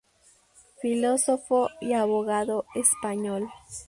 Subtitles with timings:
[0.81, 3.51] Filósofo y abogado español.